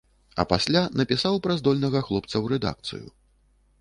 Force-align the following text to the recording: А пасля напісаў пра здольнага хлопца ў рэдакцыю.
А 0.43 0.45
пасля 0.53 0.81
напісаў 1.01 1.37
пра 1.47 1.57
здольнага 1.59 2.03
хлопца 2.07 2.33
ў 2.33 2.45
рэдакцыю. 2.55 3.03